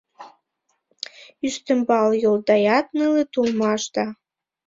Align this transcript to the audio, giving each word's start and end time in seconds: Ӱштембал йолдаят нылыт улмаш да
Ӱштембал 1.45 2.09
йолдаят 2.23 2.87
нылыт 2.97 3.31
улмаш 3.39 3.83
да 3.95 4.05